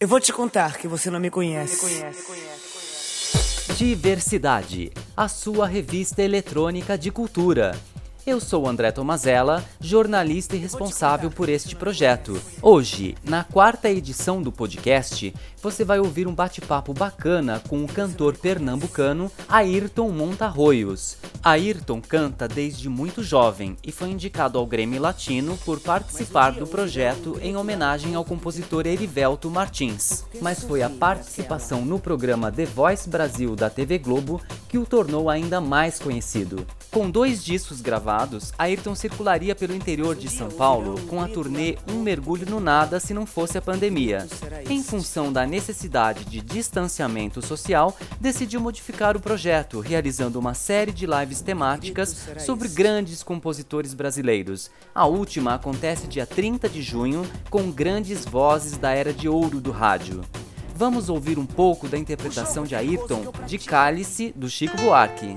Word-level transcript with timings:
Eu 0.00 0.06
vou 0.06 0.20
te 0.20 0.32
contar 0.32 0.78
que 0.78 0.86
você 0.86 1.10
não 1.10 1.18
me 1.18 1.28
conhece. 1.28 2.04
Diversidade, 3.76 4.92
a 5.16 5.26
sua 5.26 5.66
revista 5.66 6.22
eletrônica 6.22 6.96
de 6.96 7.10
cultura. 7.10 7.76
Eu 8.28 8.40
sou 8.40 8.68
André 8.68 8.92
Tomazella, 8.92 9.64
jornalista 9.80 10.54
e 10.54 10.58
responsável 10.58 11.30
por 11.30 11.48
este 11.48 11.74
projeto. 11.74 12.38
Hoje, 12.60 13.14
na 13.24 13.42
quarta 13.42 13.88
edição 13.88 14.42
do 14.42 14.52
podcast, 14.52 15.34
você 15.62 15.82
vai 15.82 15.98
ouvir 15.98 16.28
um 16.28 16.34
bate-papo 16.34 16.92
bacana 16.92 17.58
com 17.66 17.82
o 17.82 17.88
cantor 17.88 18.36
pernambucano 18.36 19.32
Ayrton 19.48 20.10
Montarroios. 20.10 21.16
Ayrton 21.42 22.02
canta 22.02 22.46
desde 22.46 22.86
muito 22.90 23.22
jovem 23.22 23.78
e 23.82 23.90
foi 23.90 24.10
indicado 24.10 24.58
ao 24.58 24.66
Grêmio 24.66 25.00
Latino 25.00 25.56
por 25.64 25.80
participar 25.80 26.50
do 26.50 26.66
projeto 26.66 27.38
em 27.40 27.56
homenagem 27.56 28.14
ao 28.14 28.26
compositor 28.26 28.86
Erivelto 28.86 29.50
Martins. 29.50 30.26
Mas 30.42 30.62
foi 30.62 30.82
a 30.82 30.90
participação 30.90 31.82
no 31.82 31.98
programa 31.98 32.52
The 32.52 32.66
Voice 32.66 33.08
Brasil 33.08 33.56
da 33.56 33.70
TV 33.70 33.96
Globo 33.96 34.42
que 34.68 34.76
o 34.76 34.84
tornou 34.84 35.30
ainda 35.30 35.62
mais 35.62 35.98
conhecido. 35.98 36.66
Com 36.90 37.10
dois 37.10 37.44
discos 37.44 37.80
gravados, 37.80 38.17
Ayrton 38.58 38.94
circularia 38.94 39.54
pelo 39.54 39.74
interior 39.74 40.16
de 40.16 40.28
São 40.28 40.48
Paulo 40.48 41.00
com 41.06 41.20
a 41.20 41.28
turnê 41.28 41.76
Um 41.88 42.02
Mergulho 42.02 42.48
no 42.48 42.58
Nada 42.58 42.98
se 42.98 43.14
não 43.14 43.26
fosse 43.26 43.58
a 43.58 43.62
pandemia. 43.62 44.26
Em 44.68 44.82
função 44.82 45.32
da 45.32 45.46
necessidade 45.46 46.24
de 46.24 46.40
distanciamento 46.40 47.40
social, 47.40 47.96
decidiu 48.20 48.60
modificar 48.60 49.16
o 49.16 49.20
projeto, 49.20 49.80
realizando 49.80 50.38
uma 50.38 50.54
série 50.54 50.92
de 50.92 51.06
lives 51.06 51.40
temáticas 51.40 52.28
sobre 52.38 52.68
grandes 52.68 53.22
compositores 53.22 53.94
brasileiros. 53.94 54.70
A 54.94 55.06
última 55.06 55.54
acontece 55.54 56.06
dia 56.06 56.26
30 56.26 56.68
de 56.68 56.82
junho, 56.82 57.26
com 57.50 57.70
grandes 57.70 58.24
vozes 58.24 58.76
da 58.76 58.90
era 58.92 59.12
de 59.12 59.28
ouro 59.28 59.60
do 59.60 59.70
rádio. 59.70 60.22
Vamos 60.74 61.08
ouvir 61.08 61.40
um 61.40 61.46
pouco 61.46 61.88
da 61.88 61.98
interpretação 61.98 62.62
de 62.62 62.76
Ayrton 62.76 63.32
de 63.46 63.58
Cálice, 63.58 64.32
do 64.36 64.48
Chico 64.48 64.76
Buarque. 64.76 65.36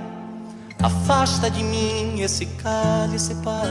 Afasta 0.83 1.47
de 1.47 1.63
mim 1.63 2.21
esse 2.21 2.43
cálice, 2.45 3.35
Pai. 3.43 3.69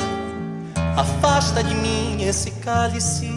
Afasta 0.97 1.61
de 1.61 1.75
mim 1.75 2.23
esse 2.23 2.53
cálice. 2.53 3.29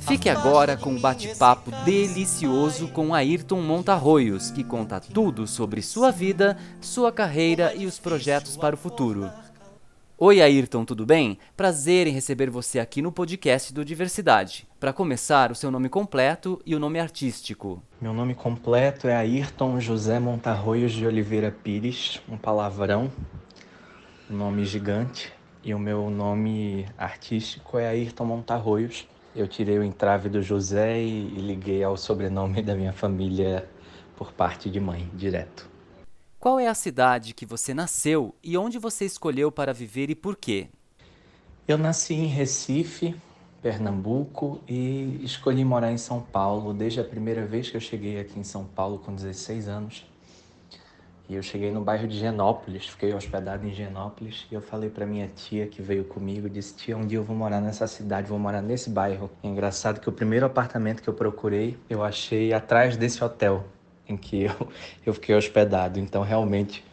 Fique 0.00 0.28
agora 0.28 0.76
com 0.76 0.90
um 0.90 1.00
bate-papo 1.00 1.70
delicioso 1.84 2.88
com 2.88 3.14
Ayrton 3.14 3.62
Montarroios, 3.62 4.50
que 4.50 4.64
conta 4.64 4.98
tudo 4.98 5.46
sobre 5.46 5.80
sua 5.80 6.10
vida, 6.10 6.56
sua 6.80 7.12
carreira 7.12 7.72
e 7.72 7.86
os 7.86 8.00
projetos 8.00 8.56
para 8.56 8.74
o 8.74 8.78
futuro. 8.78 9.30
Oi, 10.24 10.40
Ayrton, 10.40 10.84
tudo 10.84 11.04
bem? 11.04 11.36
Prazer 11.56 12.06
em 12.06 12.12
receber 12.12 12.48
você 12.48 12.78
aqui 12.78 13.02
no 13.02 13.10
podcast 13.10 13.74
do 13.74 13.84
Diversidade. 13.84 14.68
Para 14.78 14.92
começar, 14.92 15.50
o 15.50 15.54
seu 15.56 15.68
nome 15.68 15.88
completo 15.88 16.62
e 16.64 16.76
o 16.76 16.78
nome 16.78 17.00
artístico. 17.00 17.82
Meu 18.00 18.14
nome 18.14 18.32
completo 18.32 19.08
é 19.08 19.16
Ayrton 19.16 19.80
José 19.80 20.20
Montarroios 20.20 20.92
de 20.92 21.04
Oliveira 21.04 21.50
Pires, 21.50 22.22
um 22.28 22.36
palavrão, 22.36 23.10
um 24.30 24.36
nome 24.36 24.64
gigante. 24.64 25.32
E 25.64 25.74
o 25.74 25.78
meu 25.80 26.08
nome 26.08 26.86
artístico 26.96 27.76
é 27.76 27.88
Ayrton 27.88 28.24
Montarroios. 28.24 29.08
Eu 29.34 29.48
tirei 29.48 29.76
o 29.76 29.82
entrave 29.82 30.28
do 30.28 30.40
José 30.40 31.02
e 31.02 31.34
liguei 31.36 31.82
ao 31.82 31.96
sobrenome 31.96 32.62
da 32.62 32.76
minha 32.76 32.92
família 32.92 33.68
por 34.14 34.30
parte 34.30 34.70
de 34.70 34.78
mãe, 34.78 35.10
direto. 35.14 35.71
Qual 36.42 36.58
é 36.58 36.66
a 36.66 36.74
cidade 36.74 37.34
que 37.34 37.46
você 37.46 37.72
nasceu 37.72 38.34
e 38.42 38.58
onde 38.58 38.76
você 38.76 39.04
escolheu 39.04 39.52
para 39.52 39.72
viver 39.72 40.10
e 40.10 40.14
por 40.16 40.34
quê? 40.34 40.66
Eu 41.68 41.78
nasci 41.78 42.14
em 42.14 42.26
Recife, 42.26 43.14
Pernambuco 43.62 44.60
e 44.66 45.20
escolhi 45.22 45.64
morar 45.64 45.92
em 45.92 45.96
São 45.96 46.20
Paulo 46.20 46.74
desde 46.74 46.98
a 46.98 47.04
primeira 47.04 47.46
vez 47.46 47.70
que 47.70 47.76
eu 47.76 47.80
cheguei 47.80 48.18
aqui 48.18 48.40
em 48.40 48.42
São 48.42 48.64
Paulo 48.64 48.98
com 48.98 49.14
16 49.14 49.68
anos. 49.68 50.04
E 51.28 51.36
eu 51.36 51.44
cheguei 51.44 51.70
no 51.70 51.80
bairro 51.80 52.08
de 52.08 52.18
Genópolis, 52.18 52.88
fiquei 52.88 53.14
hospedado 53.14 53.64
em 53.64 53.72
Genópolis 53.72 54.44
e 54.50 54.54
eu 54.56 54.60
falei 54.60 54.90
para 54.90 55.06
minha 55.06 55.28
tia 55.28 55.68
que 55.68 55.80
veio 55.80 56.02
comigo, 56.02 56.50
disse: 56.50 56.74
"Tia, 56.74 56.96
um 56.96 57.06
dia 57.06 57.18
eu 57.18 57.24
vou 57.24 57.36
morar 57.36 57.60
nessa 57.60 57.86
cidade, 57.86 58.28
vou 58.28 58.40
morar 58.40 58.60
nesse 58.60 58.90
bairro". 58.90 59.30
É 59.44 59.46
engraçado 59.46 60.00
que 60.00 60.08
o 60.08 60.12
primeiro 60.12 60.44
apartamento 60.44 61.04
que 61.04 61.08
eu 61.08 61.14
procurei, 61.14 61.78
eu 61.88 62.02
achei 62.02 62.52
atrás 62.52 62.96
desse 62.96 63.22
hotel 63.22 63.64
em 64.12 64.16
que 64.16 64.44
eu, 64.44 64.68
eu 65.04 65.14
fiquei 65.14 65.34
hospedado. 65.34 65.98
Então, 65.98 66.22
realmente, 66.22 66.84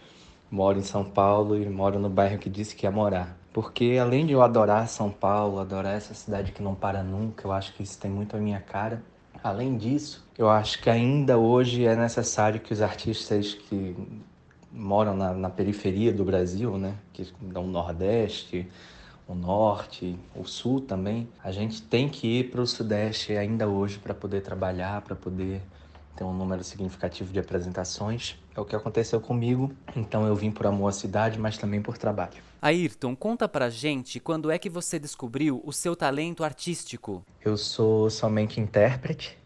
moro 0.49 0.79
em 0.79 0.83
São 0.83 1.03
Paulo 1.03 1.57
e 1.61 1.67
moro 1.67 1.99
no 1.99 2.09
bairro 2.09 2.37
que 2.37 2.49
disse 2.49 2.75
que 2.75 2.85
ia 2.85 2.91
morar. 2.91 3.37
Porque 3.51 3.97
além 3.99 4.25
de 4.25 4.33
eu 4.33 4.41
adorar 4.41 4.87
São 4.87 5.09
Paulo, 5.09 5.59
adorar 5.59 5.95
essa 5.95 6.13
cidade 6.13 6.51
que 6.51 6.61
não 6.61 6.75
para 6.75 7.03
nunca, 7.03 7.47
eu 7.47 7.51
acho 7.51 7.73
que 7.73 7.83
isso 7.83 7.99
tem 7.99 8.09
muito 8.09 8.35
a 8.35 8.39
minha 8.39 8.59
cara. 8.59 9.03
Além 9.43 9.77
disso, 9.77 10.27
eu 10.37 10.49
acho 10.49 10.81
que 10.81 10.89
ainda 10.89 11.37
hoje 11.37 11.85
é 11.85 11.95
necessário 11.95 12.59
que 12.59 12.73
os 12.73 12.81
artistas 12.81 13.53
que 13.53 13.95
moram 14.71 15.15
na, 15.15 15.33
na 15.33 15.49
periferia 15.49 16.13
do 16.13 16.23
Brasil, 16.23 16.77
né, 16.77 16.95
que 17.13 17.27
dão 17.41 17.65
Nordeste, 17.65 18.69
o 19.27 19.33
Norte, 19.33 20.17
o 20.35 20.43
Sul 20.43 20.81
também, 20.81 21.29
a 21.43 21.51
gente 21.51 21.81
tem 21.81 22.09
que 22.09 22.39
ir 22.39 22.51
para 22.51 22.61
o 22.61 22.67
Sudeste 22.67 23.33
ainda 23.33 23.67
hoje 23.67 23.99
para 23.99 24.13
poder 24.13 24.41
trabalhar, 24.41 25.01
para 25.01 25.15
poder 25.15 25.61
tem 26.15 26.25
um 26.25 26.33
número 26.33 26.63
significativo 26.63 27.31
de 27.31 27.39
apresentações. 27.39 28.37
É 28.55 28.59
o 28.59 28.65
que 28.65 28.75
aconteceu 28.75 29.21
comigo, 29.21 29.71
então 29.95 30.25
eu 30.27 30.35
vim 30.35 30.51
por 30.51 30.67
amor 30.67 30.89
à 30.89 30.91
cidade, 30.91 31.39
mas 31.39 31.57
também 31.57 31.81
por 31.81 31.97
trabalho. 31.97 32.41
Ayrton, 32.61 33.15
conta 33.15 33.47
pra 33.47 33.69
gente 33.69 34.19
quando 34.19 34.51
é 34.51 34.59
que 34.59 34.69
você 34.69 34.99
descobriu 34.99 35.61
o 35.63 35.71
seu 35.71 35.95
talento 35.95 36.43
artístico. 36.43 37.23
Eu 37.43 37.55
sou 37.55 38.09
somente 38.09 38.59
intérprete, 38.59 39.37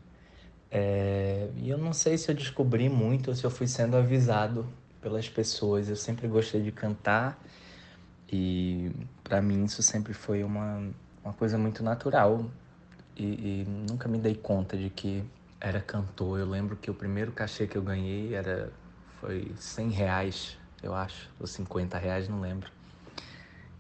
é... 0.72 1.50
e 1.58 1.70
eu 1.70 1.78
não 1.78 1.94
sei 1.94 2.18
se 2.18 2.32
eu 2.32 2.36
descobri 2.36 2.90
muito 2.90 3.30
ou 3.30 3.36
se 3.36 3.44
eu 3.44 3.52
fui 3.52 3.68
sendo 3.68 3.96
avisado 3.96 4.68
pelas 5.00 5.30
pessoas. 5.30 5.90
Eu 5.90 5.96
sempre 5.96 6.28
gostei 6.28 6.62
de 6.62 6.72
cantar 6.72 7.40
e 8.32 8.90
para 9.24 9.42
mim 9.42 9.66
isso 9.66 9.84
sempre 9.84 10.14
foi 10.14 10.44
uma, 10.44 10.90
uma 11.24 11.34
coisa 11.34 11.56
muito 11.58 11.84
natural 11.84 12.44
e, 13.16 13.24
e 13.24 13.66
nunca 13.88 14.08
me 14.08 14.18
dei 14.18 14.34
conta 14.34 14.76
de 14.76 14.90
que 14.90 15.24
era 15.64 15.80
cantor. 15.80 16.40
Eu 16.40 16.46
lembro 16.46 16.76
que 16.76 16.92
o 16.92 16.94
primeiro 16.94 17.32
cachê 17.32 17.66
que 17.66 17.78
eu 17.78 17.82
ganhei 17.82 18.36
era 18.36 18.72
foi 19.22 19.50
100 19.58 19.90
reais, 19.92 20.58
eu 20.84 20.94
acho, 20.94 21.30
ou 21.40 21.48
50 21.48 21.98
reais, 21.98 22.28
não 22.28 22.42
lembro. 22.42 22.70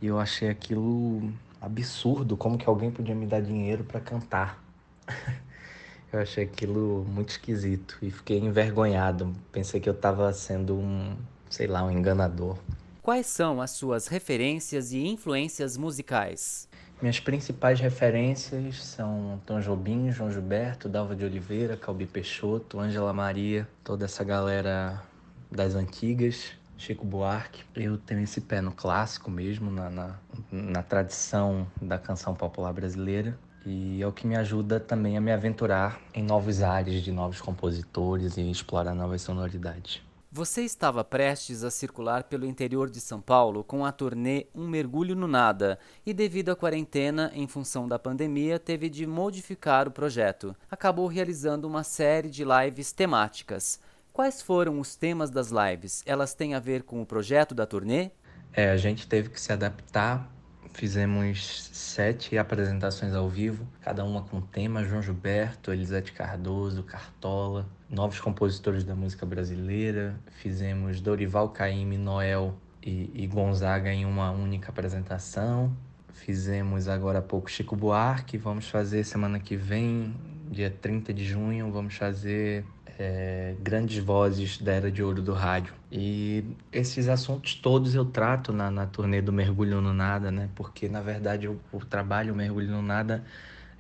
E 0.01 0.07
eu 0.07 0.17
achei 0.17 0.49
aquilo 0.49 1.31
absurdo, 1.61 2.37
como 2.37 2.57
que 2.57 2.67
alguém 2.67 2.89
podia 2.89 3.13
me 3.13 3.25
dar 3.25 3.41
dinheiro 3.41 3.83
para 3.83 3.99
cantar. 3.99 4.63
eu 6.11 6.19
achei 6.21 6.45
aquilo 6.45 7.05
muito 7.09 7.29
esquisito 7.29 7.97
e 8.01 8.09
fiquei 8.09 8.39
envergonhado. 8.39 9.33
Pensei 9.51 9.81
que 9.81 9.89
eu 9.89 9.93
estava 9.93 10.31
sendo 10.31 10.75
um, 10.75 11.17
sei 11.49 11.67
lá, 11.67 11.83
um 11.83 11.91
enganador. 11.91 12.57
Quais 13.01 13.27
são 13.27 13.61
as 13.61 13.71
suas 13.71 14.07
referências 14.07 14.93
e 14.93 15.05
influências 15.05 15.75
musicais? 15.75 16.69
Minhas 17.03 17.19
principais 17.19 17.81
referências 17.81 18.81
são 18.81 19.37
Tom 19.45 19.59
Jobim, 19.59 20.09
João 20.09 20.31
Gilberto, 20.31 20.87
Dalva 20.87 21.13
de 21.13 21.25
Oliveira, 21.25 21.75
Calbi 21.75 22.05
Peixoto, 22.05 22.79
Ângela 22.79 23.11
Maria, 23.11 23.67
toda 23.83 24.05
essa 24.05 24.23
galera 24.23 25.03
das 25.51 25.75
antigas, 25.75 26.53
Chico 26.77 27.05
Buarque. 27.05 27.65
Eu 27.75 27.97
tenho 27.97 28.21
esse 28.21 28.39
pé 28.39 28.61
no 28.61 28.71
clássico 28.71 29.29
mesmo, 29.29 29.69
na, 29.69 29.89
na, 29.89 30.15
na 30.49 30.81
tradição 30.81 31.67
da 31.81 31.97
canção 31.97 32.33
popular 32.33 32.71
brasileira. 32.71 33.37
E 33.65 34.01
é 34.01 34.07
o 34.07 34.13
que 34.13 34.25
me 34.25 34.37
ajuda 34.37 34.79
também 34.79 35.17
a 35.17 35.19
me 35.19 35.33
aventurar 35.33 35.99
em 36.13 36.23
novos 36.23 36.63
ares 36.63 37.01
de 37.01 37.11
novos 37.11 37.41
compositores 37.41 38.37
e 38.37 38.49
explorar 38.49 38.95
novas 38.95 39.21
sonoridades. 39.21 40.01
Você 40.35 40.63
estava 40.63 41.03
prestes 41.03 41.63
a 41.63 41.69
circular 41.69 42.23
pelo 42.23 42.47
interior 42.47 42.89
de 42.89 42.99
São 42.99 43.21
Paulo 43.21 43.63
com 43.63 43.85
a 43.85 43.91
turnê 43.91 44.47
Um 44.55 44.67
Mergulho 44.67 45.15
no 45.15 45.27
Nada 45.27 45.77
e, 46.03 46.11
devido 46.11 46.49
à 46.49 46.55
quarentena, 46.55 47.31
em 47.35 47.47
função 47.47 47.87
da 47.87 47.99
pandemia, 47.99 48.57
teve 48.57 48.89
de 48.89 49.05
modificar 49.05 49.87
o 49.87 49.91
projeto. 49.91 50.55
Acabou 50.71 51.05
realizando 51.05 51.67
uma 51.67 51.83
série 51.83 52.31
de 52.31 52.43
lives 52.43 52.91
temáticas. 52.91 53.79
Quais 54.11 54.41
foram 54.41 54.79
os 54.79 54.95
temas 54.95 55.29
das 55.29 55.51
lives? 55.51 56.01
Elas 56.03 56.33
têm 56.33 56.55
a 56.55 56.59
ver 56.59 56.81
com 56.81 56.99
o 56.99 57.05
projeto 57.05 57.53
da 57.53 57.67
turnê? 57.67 58.09
É, 58.51 58.71
a 58.71 58.77
gente 58.77 59.05
teve 59.05 59.29
que 59.29 59.39
se 59.39 59.53
adaptar 59.53 60.27
fizemos 60.73 61.69
sete 61.71 62.37
apresentações 62.37 63.13
ao 63.13 63.29
vivo, 63.29 63.65
cada 63.81 64.03
uma 64.03 64.21
com 64.23 64.41
tema: 64.41 64.83
João 64.83 65.01
Gilberto, 65.01 65.71
Elisete 65.71 66.11
Cardoso, 66.11 66.83
Cartola, 66.83 67.67
novos 67.89 68.19
compositores 68.19 68.83
da 68.83 68.95
música 68.95 69.25
brasileira. 69.25 70.15
Fizemos 70.41 70.99
Dorival 70.99 71.49
Caymmi, 71.49 71.97
Noel 71.97 72.55
e, 72.81 73.09
e 73.13 73.27
Gonzaga 73.27 73.91
em 73.93 74.05
uma 74.05 74.31
única 74.31 74.69
apresentação. 74.69 75.75
Fizemos 76.13 76.87
agora 76.87 77.19
há 77.19 77.21
pouco 77.21 77.49
Chico 77.49 77.75
Buarque, 77.75 78.37
vamos 78.37 78.69
fazer 78.69 79.03
semana 79.03 79.39
que 79.39 79.55
vem, 79.55 80.15
dia 80.49 80.69
30 80.69 81.13
de 81.13 81.25
junho, 81.25 81.71
vamos 81.71 81.95
fazer 81.95 82.63
é, 82.99 83.55
grandes 83.59 84.03
vozes 84.03 84.57
da 84.57 84.71
era 84.71 84.91
de 84.91 85.01
ouro 85.01 85.21
do 85.21 85.33
rádio. 85.33 85.73
E 85.91 86.43
esses 86.71 87.07
assuntos 87.07 87.55
todos 87.55 87.95
eu 87.95 88.05
trato 88.05 88.53
na, 88.53 88.69
na 88.69 88.85
turnê 88.85 89.21
do 89.21 89.33
Mergulho 89.33 89.81
no 89.81 89.93
Nada, 89.93 90.31
né? 90.31 90.49
Porque 90.55 90.87
na 90.87 91.01
verdade 91.01 91.47
o, 91.47 91.59
o 91.71 91.79
trabalho 91.79 92.35
Mergulho 92.35 92.69
no 92.69 92.81
Nada 92.81 93.23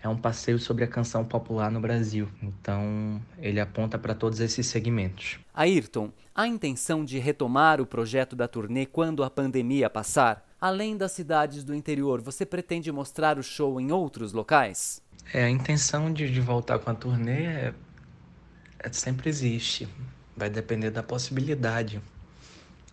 é 0.01 0.09
um 0.09 0.17
passeio 0.17 0.59
sobre 0.59 0.83
a 0.83 0.87
canção 0.87 1.23
popular 1.23 1.71
no 1.71 1.79
Brasil. 1.79 2.27
Então 2.41 3.21
ele 3.39 3.59
aponta 3.59 3.97
para 3.97 4.13
todos 4.13 4.39
esses 4.39 4.67
segmentos. 4.67 5.39
Ayrton, 5.53 6.11
há 6.35 6.47
intenção 6.47 7.05
de 7.05 7.19
retomar 7.19 7.79
o 7.79 7.85
projeto 7.85 8.35
da 8.35 8.47
turnê 8.47 8.85
quando 8.85 9.23
a 9.23 9.29
pandemia 9.29 9.89
passar? 9.89 10.45
Além 10.59 10.97
das 10.97 11.11
cidades 11.11 11.63
do 11.63 11.75
interior, 11.75 12.21
você 12.21 12.45
pretende 12.45 12.91
mostrar 12.91 13.37
o 13.37 13.43
show 13.43 13.79
em 13.79 13.91
outros 13.91 14.33
locais? 14.33 15.01
É, 15.33 15.43
a 15.43 15.49
intenção 15.49 16.11
de, 16.11 16.29
de 16.29 16.41
voltar 16.41 16.79
com 16.79 16.89
a 16.89 16.93
turnê 16.93 17.45
é, 17.45 17.49
é, 17.67 17.73
sempre 18.91 19.29
existe. 19.29 19.87
Vai 20.35 20.49
depender 20.49 20.91
da 20.91 21.03
possibilidade. 21.03 22.01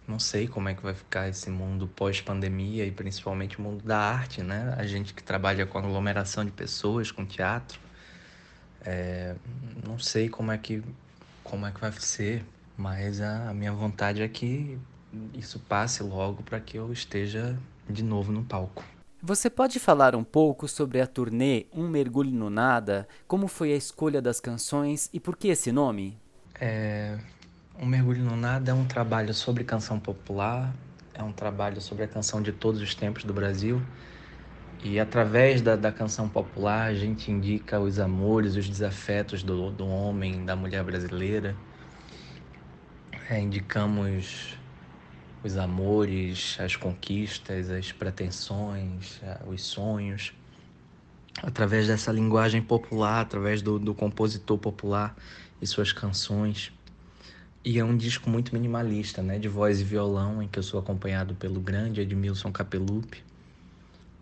Não 0.06 0.18
sei 0.18 0.48
como 0.48 0.68
é 0.68 0.74
que 0.74 0.82
vai 0.82 0.94
ficar 0.94 1.28
esse 1.28 1.50
mundo 1.50 1.86
pós-pandemia 1.86 2.84
e 2.84 2.90
principalmente 2.90 3.58
o 3.58 3.62
mundo 3.62 3.84
da 3.84 3.98
arte, 3.98 4.42
né? 4.42 4.74
A 4.76 4.84
gente 4.84 5.14
que 5.14 5.22
trabalha 5.22 5.66
com 5.66 5.78
aglomeração 5.78 6.44
de 6.44 6.50
pessoas, 6.50 7.12
com 7.12 7.24
teatro. 7.24 7.80
É, 8.82 9.36
não 9.86 9.98
sei 9.98 10.28
como 10.28 10.50
é 10.50 10.58
que 10.58 10.82
como 11.44 11.66
é 11.66 11.70
que 11.72 11.80
vai 11.80 11.92
ser, 11.92 12.44
mas 12.76 13.20
a, 13.20 13.50
a 13.50 13.54
minha 13.54 13.72
vontade 13.72 14.22
é 14.22 14.28
que 14.28 14.78
isso 15.34 15.58
passe 15.60 16.02
logo 16.02 16.42
para 16.42 16.60
que 16.60 16.76
eu 16.76 16.92
esteja 16.92 17.58
de 17.88 18.02
novo 18.02 18.30
no 18.32 18.44
palco. 18.44 18.84
Você 19.22 19.50
pode 19.50 19.78
falar 19.78 20.16
um 20.16 20.24
pouco 20.24 20.66
sobre 20.66 20.98
a 20.98 21.06
turnê 21.06 21.66
Um 21.74 21.86
Mergulho 21.90 22.30
no 22.30 22.48
Nada? 22.48 23.06
Como 23.28 23.48
foi 23.48 23.70
a 23.74 23.76
escolha 23.76 24.22
das 24.22 24.40
canções 24.40 25.10
e 25.12 25.20
por 25.20 25.36
que 25.36 25.48
esse 25.48 25.70
nome? 25.70 26.16
É, 26.58 27.18
um 27.78 27.84
Mergulho 27.84 28.24
no 28.24 28.34
Nada 28.34 28.70
é 28.70 28.74
um 28.74 28.86
trabalho 28.86 29.34
sobre 29.34 29.62
canção 29.62 30.00
popular, 30.00 30.74
é 31.12 31.22
um 31.22 31.32
trabalho 31.32 31.82
sobre 31.82 32.04
a 32.04 32.08
canção 32.08 32.40
de 32.40 32.50
todos 32.50 32.80
os 32.80 32.94
tempos 32.94 33.22
do 33.22 33.34
Brasil. 33.34 33.82
E 34.82 34.98
através 34.98 35.60
da, 35.60 35.76
da 35.76 35.92
canção 35.92 36.26
popular 36.26 36.88
a 36.88 36.94
gente 36.94 37.30
indica 37.30 37.78
os 37.78 37.98
amores, 37.98 38.56
os 38.56 38.66
desafetos 38.66 39.42
do, 39.42 39.70
do 39.70 39.86
homem, 39.86 40.46
da 40.46 40.56
mulher 40.56 40.82
brasileira. 40.82 41.54
É, 43.28 43.38
indicamos 43.38 44.58
os 45.42 45.56
amores, 45.56 46.56
as 46.60 46.76
conquistas, 46.76 47.70
as 47.70 47.92
pretensões, 47.92 49.20
os 49.46 49.62
sonhos, 49.62 50.32
através 51.42 51.86
dessa 51.86 52.12
linguagem 52.12 52.62
popular, 52.62 53.20
através 53.20 53.62
do, 53.62 53.78
do 53.78 53.94
compositor 53.94 54.58
popular 54.58 55.16
e 55.60 55.66
suas 55.66 55.92
canções. 55.92 56.72
E 57.64 57.78
é 57.78 57.84
um 57.84 57.96
disco 57.96 58.28
muito 58.28 58.54
minimalista, 58.54 59.22
né, 59.22 59.38
de 59.38 59.48
voz 59.48 59.80
e 59.80 59.84
violão, 59.84 60.42
em 60.42 60.48
que 60.48 60.58
eu 60.58 60.62
sou 60.62 60.80
acompanhado 60.80 61.34
pelo 61.34 61.60
grande 61.60 62.00
Edmilson 62.00 62.50
Capelupi, 62.50 63.22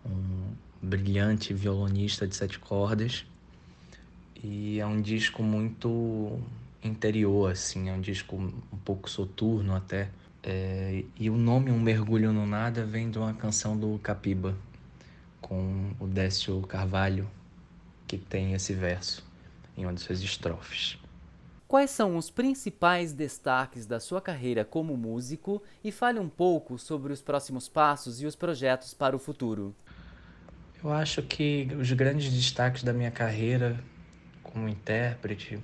um 0.05 0.53
brilhante 0.81 1.53
violonista 1.53 2.27
de 2.27 2.35
sete 2.35 2.59
cordas. 2.59 3.25
E 4.41 4.79
é 4.79 4.85
um 4.85 5.01
disco 5.01 5.43
muito 5.43 6.39
interior, 6.81 7.51
assim, 7.51 7.89
é 7.89 7.93
um 7.93 7.99
disco 7.99 8.37
um 8.37 8.77
pouco 8.85 9.09
soturno 9.09 9.75
até, 9.75 10.09
é, 10.43 11.03
e 11.17 11.29
o 11.29 11.37
nome 11.37 11.71
Um 11.71 11.79
Mergulho 11.79 12.31
no 12.31 12.45
Nada 12.45 12.85
vem 12.85 13.09
de 13.09 13.17
uma 13.17 13.33
canção 13.33 13.77
do 13.77 13.99
Capiba, 13.99 14.55
com 15.41 15.91
o 15.99 16.07
Décio 16.07 16.61
Carvalho, 16.61 17.29
que 18.07 18.17
tem 18.17 18.53
esse 18.53 18.73
verso 18.73 19.25
em 19.77 19.85
uma 19.85 19.93
de 19.93 20.01
suas 20.01 20.21
estrofes. 20.21 20.97
Quais 21.67 21.91
são 21.91 22.17
os 22.17 22.31
principais 22.31 23.13
destaques 23.13 23.85
da 23.85 23.99
sua 23.99 24.19
carreira 24.19 24.65
como 24.65 24.97
músico 24.97 25.61
e 25.83 25.91
fale 25.91 26.19
um 26.19 26.27
pouco 26.27 26.79
sobre 26.79 27.13
os 27.13 27.21
próximos 27.21 27.69
passos 27.69 28.21
e 28.21 28.25
os 28.25 28.35
projetos 28.35 28.93
para 28.93 29.15
o 29.15 29.19
futuro? 29.19 29.75
Eu 30.83 30.91
acho 30.91 31.21
que 31.21 31.67
os 31.79 31.91
grandes 31.91 32.33
destaques 32.33 32.81
da 32.81 32.91
minha 32.91 33.11
carreira 33.11 33.79
como 34.41 34.67
intérprete, 34.67 35.59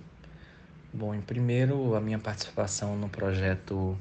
bom, 0.94 1.16
em 1.16 1.22
primeiro 1.22 1.96
a 1.96 2.02
minha 2.02 2.20
participação 2.20 2.96
no 2.96 3.10
projeto 3.10 3.98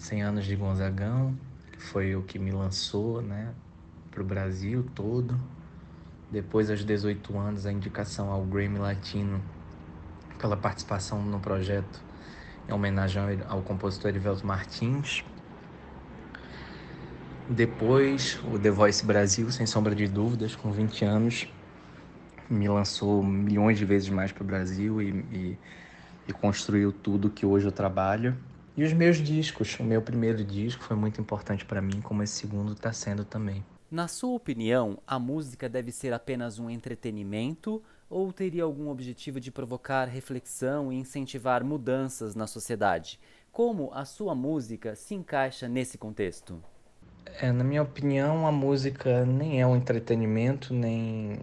100 0.00 0.22
anos 0.22 0.46
de 0.46 0.56
Gonzagão, 0.56 1.36
que 1.72 1.82
foi 1.82 2.16
o 2.16 2.22
que 2.22 2.38
me 2.38 2.50
lançou, 2.50 3.20
né, 3.20 3.54
para 4.10 4.22
o 4.22 4.24
Brasil 4.24 4.82
todo. 4.94 5.38
Depois, 6.30 6.70
aos 6.70 6.84
18 6.84 7.36
anos, 7.38 7.66
a 7.66 7.72
indicação 7.72 8.30
ao 8.30 8.42
Grammy 8.44 8.78
Latino 8.78 9.42
pela 10.38 10.56
participação 10.56 11.22
no 11.22 11.38
projeto 11.38 12.02
em 12.66 12.72
homenagem 12.72 13.22
ao 13.46 13.62
compositor 13.62 14.08
Erivelto 14.08 14.46
Martins. 14.46 15.22
Depois, 17.46 18.38
o 18.44 18.58
The 18.58 18.70
Voice 18.70 19.04
Brasil, 19.04 19.50
sem 19.52 19.66
sombra 19.66 19.94
de 19.94 20.06
dúvidas, 20.08 20.56
com 20.56 20.72
20 20.72 21.04
anos, 21.04 21.46
me 22.48 22.68
lançou 22.68 23.22
milhões 23.22 23.76
de 23.78 23.84
vezes 23.84 24.08
mais 24.08 24.32
para 24.32 24.42
o 24.42 24.46
Brasil 24.46 25.02
e, 25.02 25.10
e, 25.10 25.58
e 26.28 26.32
construiu 26.32 26.90
tudo 26.90 27.28
que 27.28 27.44
hoje 27.44 27.66
eu 27.66 27.72
trabalho. 27.72 28.34
E 28.76 28.84
os 28.84 28.92
meus 28.92 29.18
discos, 29.18 29.78
o 29.80 29.84
meu 29.84 30.00
primeiro 30.00 30.44
disco 30.44 30.84
foi 30.84 30.96
muito 30.96 31.20
importante 31.20 31.64
para 31.64 31.82
mim, 31.82 32.00
como 32.00 32.22
esse 32.22 32.34
segundo 32.34 32.72
está 32.72 32.92
sendo 32.92 33.24
também. 33.24 33.64
Na 33.90 34.06
sua 34.06 34.36
opinião, 34.36 34.98
a 35.04 35.18
música 35.18 35.68
deve 35.68 35.90
ser 35.90 36.12
apenas 36.12 36.60
um 36.60 36.70
entretenimento 36.70 37.82
ou 38.08 38.32
teria 38.32 38.62
algum 38.62 38.88
objetivo 38.88 39.40
de 39.40 39.50
provocar 39.50 40.06
reflexão 40.06 40.92
e 40.92 40.96
incentivar 40.96 41.64
mudanças 41.64 42.34
na 42.36 42.46
sociedade? 42.46 43.18
Como 43.50 43.90
a 43.92 44.04
sua 44.04 44.34
música 44.34 44.94
se 44.94 45.14
encaixa 45.14 45.68
nesse 45.68 45.98
contexto? 45.98 46.62
É, 47.40 47.50
na 47.50 47.64
minha 47.64 47.82
opinião, 47.82 48.46
a 48.46 48.52
música 48.52 49.24
nem 49.26 49.60
é 49.60 49.66
um 49.66 49.76
entretenimento, 49.76 50.72
nem, 50.72 51.38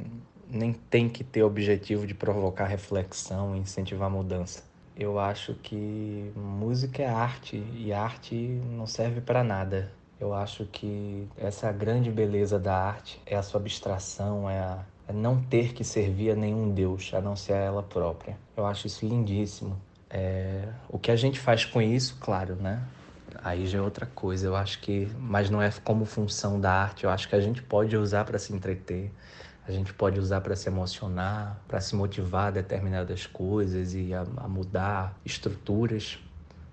nem 0.49 0.73
tem 0.73 1.09
que 1.09 1.23
ter 1.23 1.43
objetivo 1.43 2.07
de 2.07 2.13
provocar 2.13 2.65
reflexão 2.65 3.55
e 3.55 3.59
incentivar 3.59 4.09
mudança. 4.09 4.63
Eu 4.99 5.19
acho 5.19 5.53
que 5.53 6.31
música 6.35 7.03
é 7.03 7.07
arte 7.07 7.63
e 7.75 7.93
arte 7.93 8.35
não 8.35 8.87
serve 8.87 9.21
para 9.21 9.43
nada. 9.43 9.91
Eu 10.19 10.33
acho 10.33 10.65
que 10.65 11.27
essa 11.37 11.71
grande 11.71 12.09
beleza 12.09 12.57
da 12.57 12.75
arte 12.75 13.21
é 13.23 13.35
a 13.35 13.43
sua 13.43 13.59
abstração, 13.59 14.49
é, 14.49 14.57
a, 14.57 14.79
é 15.07 15.13
não 15.13 15.39
ter 15.39 15.73
que 15.73 15.83
servir 15.83 16.31
a 16.31 16.35
nenhum 16.35 16.73
Deus, 16.73 17.11
a 17.13 17.21
não 17.21 17.35
ser 17.35 17.53
a 17.53 17.57
ela 17.57 17.83
própria. 17.83 18.35
Eu 18.55 18.65
acho 18.65 18.87
isso 18.87 19.05
lindíssimo. 19.05 19.79
É, 20.09 20.67
o 20.89 20.97
que 20.97 21.11
a 21.11 21.15
gente 21.15 21.39
faz 21.39 21.63
com 21.63 21.79
isso, 21.79 22.17
claro, 22.19 22.55
né? 22.55 22.81
Aí 23.43 23.67
já 23.67 23.77
é 23.77 23.81
outra 23.81 24.07
coisa. 24.07 24.47
Eu 24.47 24.55
acho 24.55 24.81
que, 24.81 25.07
mas 25.19 25.51
não 25.51 25.61
é 25.61 25.71
como 25.83 26.05
função 26.05 26.59
da 26.59 26.71
arte. 26.71 27.03
Eu 27.03 27.11
acho 27.11 27.29
que 27.29 27.35
a 27.35 27.41
gente 27.41 27.61
pode 27.61 27.95
usar 27.95 28.25
para 28.25 28.39
se 28.39 28.51
entreter, 28.51 29.11
a 29.67 29.71
gente 29.71 29.93
pode 29.93 30.19
usar 30.19 30.39
para 30.39 30.55
se 30.55 30.69
emocionar, 30.69 31.59
para 31.67 31.81
se 31.81 31.93
motivar 31.95 32.47
a 32.47 32.51
determinadas 32.51 33.27
coisas 33.27 33.93
e 33.93 34.13
a, 34.13 34.25
a, 34.37 34.47
mudar 34.47 35.19
estruturas. 35.25 36.17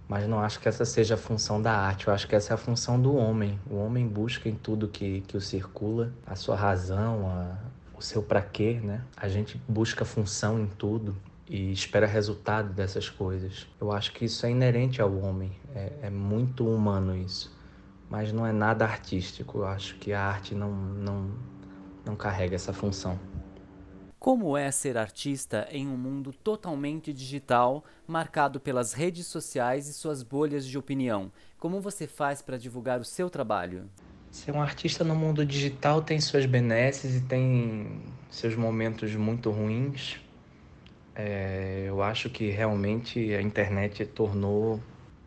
Mas 0.08 0.28
não 0.28 0.38
acho 0.38 0.60
que 0.60 0.68
essa 0.68 0.84
seja 0.84 1.14
a 1.14 1.16
função 1.16 1.60
da 1.60 1.72
arte, 1.72 2.06
eu 2.06 2.14
acho 2.14 2.28
que 2.28 2.36
essa 2.36 2.52
é 2.52 2.54
a 2.54 2.58
função 2.58 3.00
do 3.00 3.16
homem. 3.16 3.58
O 3.68 3.76
homem 3.76 4.06
busca 4.06 4.48
em 4.48 4.54
tudo 4.54 4.86
que, 4.86 5.22
que 5.22 5.36
o 5.36 5.40
circula 5.40 6.12
a 6.24 6.36
sua 6.36 6.54
razão, 6.54 7.26
a, 7.26 7.56
o 7.96 8.02
seu 8.02 8.22
para 8.22 8.40
quê, 8.40 8.80
né? 8.82 9.02
A 9.16 9.28
gente 9.28 9.60
busca 9.66 10.04
função 10.04 10.60
em 10.60 10.66
tudo 10.66 11.16
e 11.48 11.72
espera 11.72 12.06
resultado 12.06 12.72
dessas 12.72 13.08
coisas. 13.10 13.66
Eu 13.80 13.90
acho 13.90 14.12
que 14.12 14.26
isso 14.26 14.46
é 14.46 14.50
inerente 14.50 15.02
ao 15.02 15.16
homem, 15.16 15.50
é, 15.74 15.92
é 16.02 16.10
muito 16.10 16.64
humano 16.66 17.16
isso. 17.16 17.52
Mas 18.08 18.32
não 18.32 18.46
é 18.46 18.52
nada 18.52 18.84
artístico, 18.84 19.58
eu 19.58 19.66
acho 19.66 19.96
que 19.96 20.12
a 20.12 20.22
arte 20.22 20.54
não, 20.54 20.70
não, 20.70 21.30
não 22.04 22.16
carrega 22.16 22.54
essa 22.54 22.72
função. 22.72 23.18
Como 24.24 24.56
é 24.56 24.70
ser 24.70 24.96
artista 24.96 25.68
em 25.70 25.86
um 25.86 25.98
mundo 25.98 26.32
totalmente 26.32 27.12
digital, 27.12 27.84
marcado 28.06 28.58
pelas 28.58 28.94
redes 28.94 29.26
sociais 29.26 29.86
e 29.86 29.92
suas 29.92 30.22
bolhas 30.22 30.66
de 30.66 30.78
opinião? 30.78 31.30
Como 31.58 31.78
você 31.78 32.06
faz 32.06 32.40
para 32.40 32.56
divulgar 32.56 32.98
o 33.00 33.04
seu 33.04 33.28
trabalho? 33.28 33.86
Ser 34.30 34.52
um 34.52 34.62
artista 34.62 35.04
no 35.04 35.14
mundo 35.14 35.44
digital 35.44 36.00
tem 36.00 36.18
suas 36.20 36.46
benesses 36.46 37.16
e 37.16 37.20
tem 37.20 38.00
seus 38.30 38.56
momentos 38.56 39.14
muito 39.14 39.50
ruins. 39.50 40.18
É, 41.14 41.84
eu 41.86 42.02
acho 42.02 42.30
que 42.30 42.50
realmente 42.50 43.34
a 43.34 43.42
internet 43.42 44.06
tornou 44.06 44.80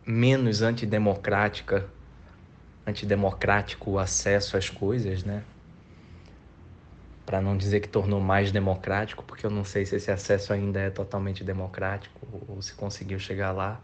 menos 0.03 0.63
antidemocrática, 0.63 1.87
antidemocrático 2.83 3.91
o 3.91 3.99
acesso 3.99 4.57
às 4.57 4.71
coisas, 4.71 5.23
né? 5.23 5.43
Para 7.27 7.41
não 7.41 7.57
dizer 7.57 7.81
que 7.81 7.89
tornou 7.89 8.21
mais 8.21 8.53
democrático, 8.53 9.21
porque 9.21 9.45
eu 9.45 9.49
não 9.49 9.65
sei 9.65 9.85
se 9.85 9.97
esse 9.97 10.09
acesso 10.09 10.53
ainda 10.53 10.79
é 10.79 10.89
totalmente 10.89 11.43
democrático 11.43 12.25
ou 12.47 12.61
se 12.61 12.73
conseguiu 12.73 13.19
chegar 13.19 13.51
lá, 13.51 13.81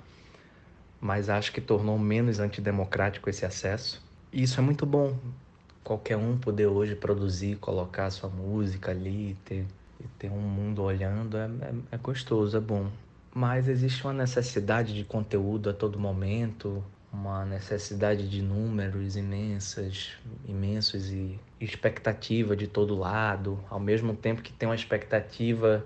mas 1.00 1.28
acho 1.28 1.52
que 1.52 1.60
tornou 1.60 2.00
menos 2.00 2.40
antidemocrático 2.40 3.30
esse 3.30 3.46
acesso. 3.46 4.02
E 4.32 4.44
isso 4.44 4.58
é 4.62 4.64
muito 4.64 4.86
bom. 4.86 5.18
Qualquer 5.84 6.16
um 6.16 6.38
poder 6.38 6.68
hoje 6.68 6.96
produzir, 6.96 7.58
colocar 7.58 8.10
sua 8.12 8.30
música 8.30 8.92
ali, 8.92 9.36
ter, 9.44 9.66
ter 10.18 10.32
um 10.32 10.40
mundo 10.40 10.82
olhando, 10.82 11.36
é, 11.36 11.44
é, 11.44 11.74
é 11.92 11.98
gostoso, 11.98 12.56
é 12.56 12.62
bom. 12.62 12.88
Mas 13.36 13.68
existe 13.68 14.06
uma 14.06 14.14
necessidade 14.14 14.94
de 14.94 15.04
conteúdo 15.04 15.70
a 15.70 15.74
todo 15.74 16.00
momento, 16.00 16.82
uma 17.13 17.46
necessidade 17.46 18.27
de 18.27 18.41
números 18.41 19.15
imensas, 19.15 20.13
imensos 20.48 21.12
e 21.12 21.39
expectativa 21.62 22.55
de 22.55 22.67
todo 22.67 22.96
lado, 22.98 23.63
ao 23.70 23.79
mesmo 23.79 24.15
tempo 24.15 24.41
que 24.41 24.51
tem 24.51 24.67
uma 24.67 24.75
expectativa, 24.75 25.86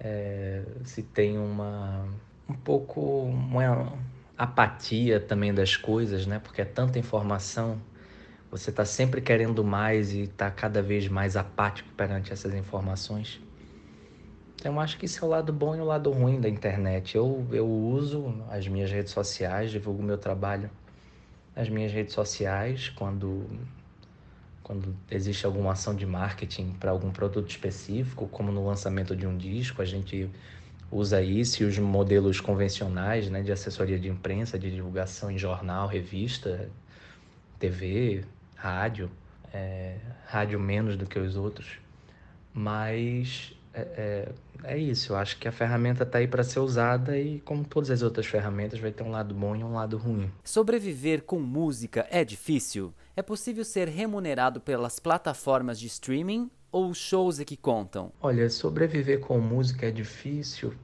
é, 0.00 0.64
se 0.84 1.02
tem 1.02 1.38
uma 1.38 2.06
um 2.48 2.54
pouco 2.54 3.00
uma 3.22 3.92
apatia 4.36 5.20
também 5.20 5.54
das 5.54 5.76
coisas, 5.76 6.26
né? 6.26 6.38
Porque 6.40 6.60
é 6.60 6.64
tanta 6.64 6.98
informação, 6.98 7.80
você 8.50 8.70
está 8.70 8.84
sempre 8.84 9.20
querendo 9.20 9.64
mais 9.64 10.12
e 10.12 10.22
está 10.22 10.50
cada 10.50 10.82
vez 10.82 11.08
mais 11.08 11.36
apático 11.36 11.88
perante 11.96 12.32
essas 12.32 12.54
informações. 12.54 13.40
Eu 14.66 14.80
acho 14.80 14.98
que 14.98 15.06
isso 15.06 15.24
é 15.24 15.28
o 15.28 15.30
lado 15.30 15.52
bom 15.52 15.76
e 15.76 15.80
o 15.80 15.84
lado 15.84 16.10
ruim 16.10 16.40
da 16.40 16.48
internet. 16.48 17.16
Eu, 17.16 17.46
eu 17.52 17.68
uso 17.68 18.34
as 18.50 18.66
minhas 18.66 18.90
redes 18.90 19.12
sociais, 19.12 19.70
divulgo 19.70 20.02
meu 20.02 20.18
trabalho 20.18 20.68
nas 21.54 21.68
minhas 21.68 21.92
redes 21.92 22.12
sociais 22.12 22.88
quando, 22.88 23.46
quando 24.64 24.94
existe 25.08 25.46
alguma 25.46 25.72
ação 25.72 25.94
de 25.94 26.04
marketing 26.04 26.72
para 26.80 26.90
algum 26.90 27.12
produto 27.12 27.48
específico, 27.48 28.26
como 28.26 28.50
no 28.50 28.66
lançamento 28.66 29.14
de 29.14 29.24
um 29.24 29.38
disco, 29.38 29.80
a 29.80 29.84
gente 29.84 30.28
usa 30.90 31.22
isso 31.22 31.62
e 31.62 31.66
os 31.66 31.78
modelos 31.78 32.40
convencionais 32.40 33.30
né, 33.30 33.42
de 33.42 33.52
assessoria 33.52 34.00
de 34.00 34.08
imprensa, 34.08 34.58
de 34.58 34.70
divulgação 34.70 35.30
em 35.30 35.38
jornal, 35.38 35.86
revista, 35.86 36.68
TV, 37.58 38.24
rádio, 38.56 39.08
é, 39.54 39.96
rádio 40.26 40.58
menos 40.58 40.96
do 40.96 41.06
que 41.06 41.18
os 41.18 41.36
outros, 41.36 41.78
mas 42.52 43.55
é, 43.76 44.32
é, 44.64 44.74
é 44.74 44.78
isso. 44.78 45.12
Eu 45.12 45.16
acho 45.16 45.38
que 45.38 45.46
a 45.46 45.52
ferramenta 45.52 46.02
está 46.02 46.18
aí 46.18 46.26
para 46.26 46.42
ser 46.42 46.60
usada 46.60 47.18
e, 47.18 47.40
como 47.40 47.64
todas 47.64 47.90
as 47.90 48.02
outras 48.02 48.26
ferramentas, 48.26 48.80
vai 48.80 48.90
ter 48.90 49.02
um 49.02 49.10
lado 49.10 49.34
bom 49.34 49.54
e 49.54 49.62
um 49.62 49.74
lado 49.74 49.98
ruim. 49.98 50.30
Sobreviver 50.42 51.22
com 51.22 51.38
música 51.38 52.06
é 52.10 52.24
difícil? 52.24 52.94
É 53.14 53.22
possível 53.22 53.64
ser 53.64 53.88
remunerado 53.88 54.60
pelas 54.60 54.98
plataformas 54.98 55.78
de 55.78 55.86
streaming 55.86 56.50
ou 56.72 56.92
shows 56.94 57.38
é 57.38 57.44
que 57.44 57.56
contam? 57.56 58.12
Olha, 58.20 58.48
sobreviver 58.48 59.20
com 59.20 59.38
música 59.38 59.86
é 59.86 59.90
difícil. 59.90 60.74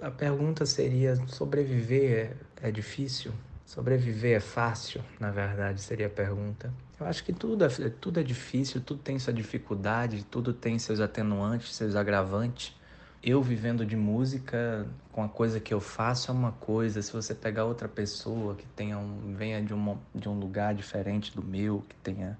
A 0.00 0.10
pergunta 0.10 0.64
seria: 0.64 1.16
sobreviver 1.26 2.36
é, 2.62 2.68
é 2.68 2.70
difícil? 2.70 3.32
Sobreviver 3.66 4.36
é 4.36 4.40
fácil, 4.40 5.02
na 5.20 5.30
verdade, 5.30 5.80
seria 5.80 6.06
a 6.06 6.10
pergunta. 6.10 6.72
Eu 7.00 7.06
acho 7.06 7.24
que 7.24 7.32
tudo 7.32 7.64
é, 7.64 7.68
tudo 8.00 8.20
é 8.20 8.22
difícil, 8.22 8.78
tudo 8.80 9.00
tem 9.00 9.18
sua 9.18 9.32
dificuldade, 9.32 10.22
tudo 10.24 10.52
tem 10.52 10.78
seus 10.78 11.00
atenuantes, 11.00 11.74
seus 11.74 11.96
agravantes. 11.96 12.78
Eu 13.22 13.42
vivendo 13.42 13.86
de 13.86 13.96
música, 13.96 14.86
com 15.10 15.22
a 15.22 15.28
coisa 15.28 15.58
que 15.58 15.72
eu 15.72 15.80
faço 15.80 16.30
é 16.30 16.34
uma 16.34 16.52
coisa. 16.52 17.00
Se 17.00 17.12
você 17.12 17.34
pegar 17.34 17.64
outra 17.64 17.88
pessoa 17.88 18.54
que 18.54 18.66
tenha 18.68 18.98
um, 18.98 19.34
venha 19.34 19.62
de, 19.62 19.72
uma, 19.72 19.98
de 20.14 20.28
um 20.28 20.38
lugar 20.38 20.74
diferente 20.74 21.34
do 21.34 21.42
meu, 21.42 21.82
que 21.88 21.96
tenha 21.96 22.38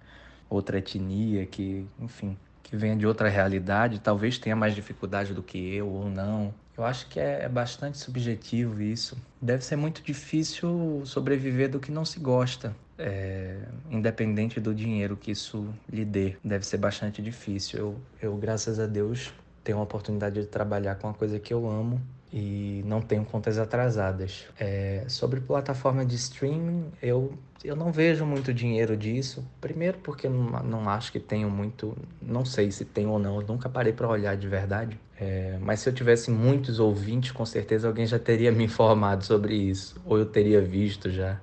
outra 0.49 0.79
etnia, 0.79 1.47
que, 1.47 1.87
enfim, 1.99 2.37
que 2.63 2.77
venha 2.77 2.97
de 2.97 3.07
outra 3.07 3.29
realidade, 3.29 3.99
talvez 3.99 4.39
tenha 4.39 4.57
mais 4.57 4.75
dificuldade 4.75 5.33
do 5.33 5.43
que 5.43 5.75
eu 5.75 5.89
ou 5.89 6.11
não. 6.11 6.55
Eu 6.77 6.85
acho 6.85 7.09
que 7.09 7.19
é, 7.19 7.45
é 7.45 7.49
bastante 7.49 7.99
subjetivo 7.99 8.81
isso. 8.83 9.17
Deve 9.41 9.65
ser 9.65 9.77
muito 9.77 10.03
difícil 10.03 11.03
sobreviver 11.05 11.71
do 11.71 11.81
que 11.81 11.91
não 11.91 12.05
se 12.05 12.19
gosta. 12.19 12.75
É, 13.03 13.57
independente 13.91 14.61
do 14.61 14.75
dinheiro 14.75 15.17
que 15.17 15.31
isso 15.31 15.67
lhe 15.91 16.05
dê, 16.05 16.37
deve 16.45 16.67
ser 16.67 16.77
bastante 16.77 17.23
difícil. 17.23 17.79
Eu, 17.79 17.97
eu, 18.21 18.37
graças 18.37 18.79
a 18.79 18.87
Deus, 18.87 19.33
tenho 19.65 19.79
a 19.79 19.83
oportunidade 19.83 20.41
de 20.41 20.47
trabalhar 20.47 20.97
com 20.97 21.09
uma 21.09 21.15
coisa 21.15 21.39
que 21.39 21.53
eu 21.53 21.67
amo 21.67 22.01
e 22.33 22.83
não 22.85 23.01
tenho 23.01 23.25
contas 23.25 23.59
atrasadas. 23.59 24.47
É, 24.59 25.05
sobre 25.09 25.41
plataforma 25.41 26.05
de 26.05 26.15
streaming, 26.15 26.87
eu, 27.03 27.33
eu 27.65 27.75
não 27.75 27.91
vejo 27.91 28.25
muito 28.25 28.55
dinheiro 28.55 28.97
disso. 28.97 29.45
Primeiro, 29.61 29.99
porque 29.99 30.29
não, 30.29 30.63
não 30.63 30.89
acho 30.89 31.11
que 31.11 31.19
tenho 31.19 31.51
muito. 31.51 31.97
Não 32.23 32.45
sei 32.45 32.71
se 32.71 32.85
tem 32.85 33.07
ou 33.07 33.19
não, 33.19 33.41
eu 33.41 33.47
nunca 33.47 33.69
parei 33.69 33.93
para 33.93 34.09
olhar 34.09 34.37
de 34.37 34.47
verdade. 34.47 34.99
É, 35.19 35.59
mas 35.61 35.81
se 35.81 35.89
eu 35.89 35.93
tivesse 35.93 36.31
muitos 36.31 36.79
ouvintes, 36.79 37.31
com 37.33 37.45
certeza 37.45 37.89
alguém 37.89 38.07
já 38.07 38.19
teria 38.19 38.51
me 38.53 38.65
informado 38.65 39.25
sobre 39.25 39.55
isso, 39.55 40.01
ou 40.05 40.19
eu 40.19 40.27
teria 40.27 40.63
visto 40.63 41.11
já, 41.11 41.39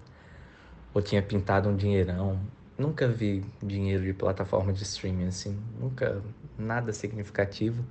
ou 0.97 1.01
tinha 1.01 1.21
pintado 1.21 1.69
um 1.69 1.75
dinheirão. 1.75 2.39
Nunca 2.75 3.07
vi 3.07 3.45
dinheiro 3.61 4.03
de 4.03 4.13
plataforma 4.13 4.73
de 4.73 4.81
streaming 4.81 5.27
assim, 5.27 5.55
nunca 5.79 6.23
nada 6.57 6.91
significativo. 6.91 7.85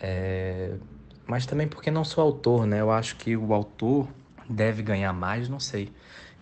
É, 0.00 0.74
mas 1.26 1.44
também 1.44 1.68
porque 1.68 1.90
não 1.90 2.04
sou 2.04 2.24
autor, 2.24 2.66
né? 2.66 2.80
Eu 2.80 2.90
acho 2.90 3.16
que 3.16 3.36
o 3.36 3.52
autor 3.52 4.08
deve 4.48 4.82
ganhar 4.82 5.12
mais, 5.12 5.46
não 5.46 5.60
sei. 5.60 5.92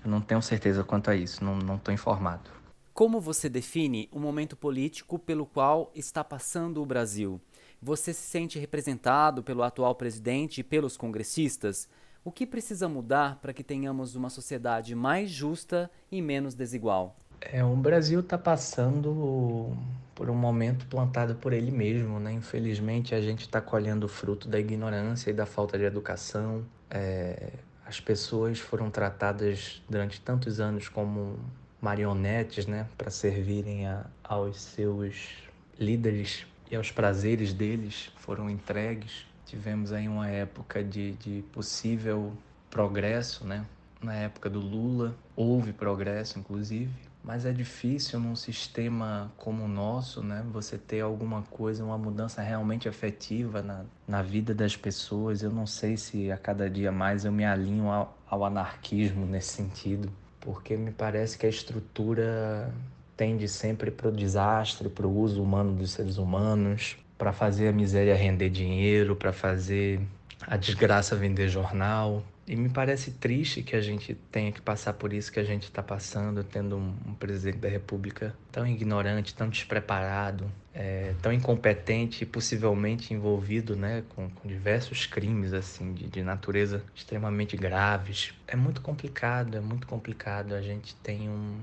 Eu 0.04 0.10
não 0.10 0.20
tenho 0.20 0.40
certeza 0.40 0.84
quanto 0.84 1.10
a 1.10 1.16
isso, 1.16 1.44
não 1.44 1.74
estou 1.74 1.92
informado. 1.92 2.48
Como 2.94 3.20
você 3.20 3.48
define 3.48 4.08
o 4.12 4.20
momento 4.20 4.56
político 4.56 5.18
pelo 5.18 5.44
qual 5.44 5.90
está 5.92 6.22
passando 6.22 6.80
o 6.80 6.86
Brasil? 6.86 7.40
Você 7.82 8.12
se 8.12 8.22
sente 8.22 8.60
representado 8.60 9.42
pelo 9.42 9.64
atual 9.64 9.96
presidente 9.96 10.60
e 10.60 10.64
pelos 10.64 10.96
congressistas? 10.96 11.88
O 12.22 12.30
que 12.30 12.46
precisa 12.46 12.88
mudar 12.88 13.38
para 13.40 13.52
que 13.52 13.64
tenhamos 13.64 14.14
uma 14.14 14.28
sociedade 14.28 14.94
mais 14.94 15.30
justa 15.30 15.90
e 16.12 16.20
menos 16.20 16.54
desigual? 16.54 17.16
É, 17.40 17.64
o 17.64 17.74
Brasil 17.74 18.20
está 18.20 18.36
passando 18.36 19.74
por 20.14 20.28
um 20.28 20.34
momento 20.34 20.86
plantado 20.86 21.34
por 21.36 21.54
ele 21.54 21.70
mesmo, 21.70 22.20
né? 22.20 22.30
Infelizmente, 22.32 23.14
a 23.14 23.22
gente 23.22 23.40
está 23.40 23.58
colhendo 23.58 24.04
o 24.04 24.08
fruto 24.08 24.48
da 24.48 24.60
ignorância 24.60 25.30
e 25.30 25.32
da 25.32 25.46
falta 25.46 25.78
de 25.78 25.84
educação. 25.84 26.62
É, 26.90 27.54
as 27.86 27.98
pessoas 27.98 28.58
foram 28.58 28.90
tratadas 28.90 29.82
durante 29.88 30.20
tantos 30.20 30.60
anos 30.60 30.90
como 30.90 31.38
marionetes, 31.80 32.66
né? 32.66 32.86
Para 32.98 33.10
servirem 33.10 33.86
a, 33.86 34.04
aos 34.22 34.60
seus 34.60 35.38
líderes 35.78 36.46
e 36.70 36.76
aos 36.76 36.90
prazeres 36.90 37.54
deles, 37.54 38.12
foram 38.16 38.50
entregues. 38.50 39.24
Tivemos 39.50 39.92
aí 39.92 40.06
uma 40.06 40.28
época 40.28 40.82
de, 40.82 41.12
de 41.12 41.42
possível 41.52 42.32
progresso, 42.70 43.44
né? 43.44 43.66
Na 44.00 44.14
época 44.14 44.48
do 44.48 44.60
Lula, 44.60 45.14
houve 45.36 45.72
progresso, 45.72 46.38
inclusive 46.38 46.90
mas 47.22 47.44
é 47.44 47.52
difícil 47.52 48.18
num 48.18 48.34
sistema 48.34 49.30
como 49.36 49.64
o 49.64 49.68
nosso, 49.68 50.22
né? 50.22 50.44
Você 50.52 50.78
ter 50.78 51.00
alguma 51.00 51.42
coisa, 51.42 51.84
uma 51.84 51.98
mudança 51.98 52.40
realmente 52.40 52.88
efetiva 52.88 53.62
na, 53.62 53.84
na 54.08 54.22
vida 54.22 54.54
das 54.54 54.74
pessoas. 54.74 55.42
Eu 55.42 55.50
não 55.50 55.66
sei 55.66 55.96
se 55.96 56.32
a 56.32 56.38
cada 56.38 56.68
dia 56.68 56.90
mais 56.90 57.24
eu 57.24 57.32
me 57.32 57.44
alinho 57.44 57.90
ao, 57.90 58.16
ao 58.26 58.44
anarquismo 58.44 59.26
nesse 59.26 59.52
sentido, 59.52 60.10
porque 60.40 60.76
me 60.76 60.90
parece 60.90 61.36
que 61.36 61.44
a 61.44 61.50
estrutura 61.50 62.72
tende 63.16 63.46
sempre 63.46 63.90
para 63.90 64.08
o 64.08 64.12
desastre, 64.12 64.88
para 64.88 65.06
o 65.06 65.14
uso 65.14 65.42
humano 65.42 65.74
dos 65.74 65.90
seres 65.90 66.16
humanos, 66.16 66.96
para 67.20 67.34
fazer 67.34 67.68
a 67.68 67.72
miséria 67.72 68.16
render 68.16 68.48
dinheiro, 68.48 69.14
para 69.14 69.30
fazer 69.30 70.00
a 70.46 70.56
desgraça 70.56 71.14
vender 71.14 71.50
jornal. 71.50 72.24
E 72.48 72.56
me 72.56 72.70
parece 72.70 73.10
triste 73.10 73.62
que 73.62 73.76
a 73.76 73.80
gente 73.82 74.14
tenha 74.32 74.50
que 74.50 74.60
passar 74.62 74.94
por 74.94 75.12
isso 75.12 75.30
que 75.30 75.38
a 75.38 75.44
gente 75.44 75.64
está 75.64 75.82
passando, 75.82 76.42
tendo 76.42 76.78
um, 76.78 76.94
um, 77.08 77.14
presidente 77.14 77.58
da 77.58 77.68
República 77.68 78.34
tão 78.50 78.66
ignorante, 78.66 79.34
tão 79.34 79.50
despreparado, 79.50 80.50
é, 80.74 81.12
tão 81.20 81.30
incompetente 81.30 82.24
e 82.24 82.26
possivelmente 82.26 83.12
envolvido 83.12 83.76
né, 83.76 84.02
com, 84.16 84.30
com 84.30 84.48
diversos 84.48 85.04
crimes 85.04 85.52
assim 85.52 85.92
de, 85.92 86.06
de, 86.06 86.22
natureza 86.22 86.82
extremamente 86.94 87.54
graves. 87.54 88.32
É 88.48 88.56
muito 88.56 88.80
complicado, 88.80 89.58
é 89.58 89.60
muito 89.60 89.86
complicado. 89.86 90.54
A 90.54 90.62
gente 90.62 90.94
tem 90.96 91.28
um. 91.28 91.58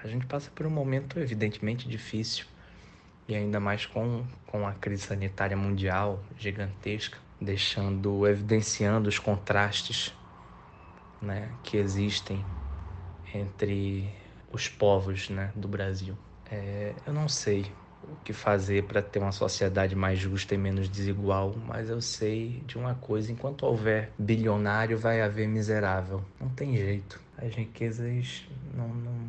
A 0.00 0.06
gente 0.06 0.26
passa 0.26 0.48
por 0.54 0.64
um 0.64 0.70
momento 0.70 1.18
evidentemente 1.18 1.88
difícil 1.88 2.46
e 3.28 3.34
ainda 3.34 3.58
mais 3.58 3.86
com, 3.86 4.24
com 4.46 4.66
a 4.66 4.72
crise 4.72 5.02
sanitária 5.02 5.56
mundial 5.56 6.22
gigantesca 6.38 7.18
deixando, 7.40 8.26
evidenciando 8.26 9.08
os 9.08 9.18
contrastes 9.18 10.14
né, 11.20 11.50
que 11.62 11.76
existem 11.76 12.44
entre 13.34 14.08
os 14.52 14.68
povos 14.68 15.28
né, 15.28 15.50
do 15.54 15.68
Brasil. 15.68 16.16
É, 16.50 16.94
eu 17.06 17.12
não 17.12 17.28
sei 17.28 17.72
o 18.02 18.16
que 18.22 18.32
fazer 18.32 18.84
para 18.84 19.02
ter 19.02 19.18
uma 19.18 19.32
sociedade 19.32 19.96
mais 19.96 20.18
justa 20.18 20.54
e 20.54 20.58
menos 20.58 20.88
desigual, 20.88 21.54
mas 21.66 21.88
eu 21.88 22.00
sei 22.00 22.62
de 22.66 22.76
uma 22.76 22.94
coisa: 22.94 23.32
enquanto 23.32 23.64
houver 23.64 24.12
bilionário, 24.18 24.98
vai 24.98 25.22
haver 25.22 25.48
miserável. 25.48 26.22
Não 26.40 26.48
tem 26.50 26.76
jeito. 26.76 27.20
As 27.36 27.54
riquezas 27.54 28.46
não, 28.74 28.88
não, 28.88 29.28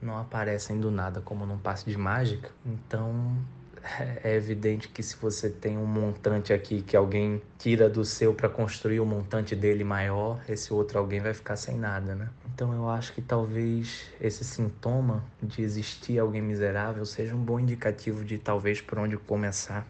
não 0.00 0.18
aparecem 0.18 0.80
do 0.80 0.90
nada 0.90 1.20
como 1.20 1.44
num 1.44 1.58
passe 1.58 1.88
de 1.88 1.96
mágica. 1.96 2.50
Então 2.64 3.36
é 4.22 4.34
evidente 4.34 4.88
que 4.88 5.02
se 5.02 5.16
você 5.16 5.48
tem 5.50 5.76
um 5.76 5.86
montante 5.86 6.52
aqui 6.52 6.82
que 6.82 6.96
alguém 6.96 7.40
tira 7.58 7.88
do 7.88 8.04
seu 8.04 8.34
para 8.34 8.48
construir 8.48 9.00
o 9.00 9.02
um 9.02 9.06
montante 9.06 9.54
dele 9.54 9.84
maior, 9.84 10.40
esse 10.48 10.72
outro 10.72 10.98
alguém 10.98 11.20
vai 11.20 11.34
ficar 11.34 11.56
sem 11.56 11.76
nada, 11.76 12.14
né? 12.14 12.28
Então 12.54 12.72
eu 12.72 12.88
acho 12.88 13.12
que 13.12 13.22
talvez 13.22 14.10
esse 14.20 14.44
sintoma 14.44 15.24
de 15.42 15.62
existir 15.62 16.18
alguém 16.18 16.42
miserável 16.42 17.04
seja 17.04 17.34
um 17.34 17.42
bom 17.42 17.58
indicativo 17.58 18.24
de 18.24 18.38
talvez 18.38 18.80
por 18.80 18.98
onde 18.98 19.16
começar 19.16 19.86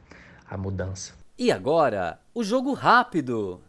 a 0.49 0.57
mudança. 0.57 1.15
E 1.39 1.51
agora, 1.51 2.19
o 2.35 2.45
jogo 2.45 2.75
rápido. 2.75 3.61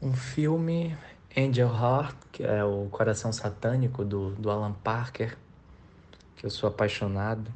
Um 0.00 0.12
filme 0.12 0.96
Angel 1.36 1.68
Heart, 1.68 2.16
que 2.30 2.44
é 2.44 2.64
o 2.64 2.86
Coração 2.90 3.32
Satânico 3.32 4.04
do, 4.04 4.30
do 4.30 4.50
Alan 4.50 4.72
Parker, 4.72 5.36
que 6.38 6.46
eu 6.46 6.50
sou 6.50 6.68
apaixonado. 6.68 7.50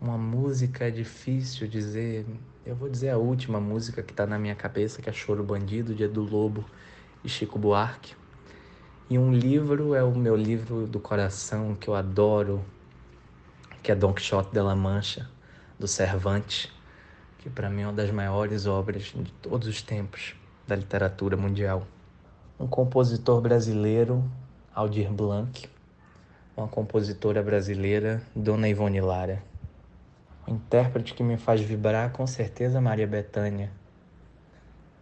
Uma 0.00 0.16
música 0.16 0.88
é 0.88 0.90
difícil 0.90 1.68
dizer. 1.68 2.26
Eu 2.64 2.74
vou 2.74 2.88
dizer 2.88 3.10
a 3.10 3.18
última 3.18 3.60
música 3.60 4.02
que 4.02 4.12
está 4.12 4.26
na 4.26 4.38
minha 4.38 4.54
cabeça, 4.54 5.02
que 5.02 5.10
é 5.10 5.12
Choro 5.12 5.44
Bandido, 5.44 5.94
de 5.94 6.04
Edu 6.04 6.22
Lobo 6.22 6.64
e 7.22 7.28
Chico 7.28 7.58
Buarque. 7.58 8.14
E 9.10 9.18
um 9.18 9.32
livro 9.32 9.94
é 9.94 10.02
o 10.02 10.14
meu 10.14 10.34
livro 10.34 10.86
do 10.86 10.98
coração 10.98 11.74
que 11.74 11.88
eu 11.88 11.94
adoro, 11.94 12.64
que 13.82 13.92
é 13.92 13.94
Don 13.94 14.14
Quixote 14.14 14.50
de 14.50 14.60
la 14.60 14.74
Mancha, 14.74 15.28
do 15.78 15.86
Cervantes, 15.86 16.72
que 17.38 17.50
para 17.50 17.68
mim 17.68 17.82
é 17.82 17.86
uma 17.86 17.92
das 17.92 18.10
maiores 18.10 18.66
obras 18.66 19.12
de 19.14 19.32
todos 19.42 19.68
os 19.68 19.82
tempos 19.82 20.34
da 20.66 20.74
literatura 20.74 21.36
mundial. 21.36 21.86
Um 22.58 22.66
compositor 22.66 23.42
brasileiro, 23.42 24.24
Aldir 24.74 25.12
Blanc, 25.12 25.68
uma 26.60 26.68
compositora 26.68 27.42
brasileira, 27.42 28.22
Dona 28.34 28.68
Ivone 28.68 29.00
Lara. 29.00 29.42
Um 30.46 30.54
intérprete 30.54 31.14
que 31.14 31.22
me 31.22 31.36
faz 31.36 31.60
vibrar, 31.60 32.12
com 32.12 32.26
certeza, 32.26 32.80
Maria 32.80 33.06
Bethânia. 33.06 33.70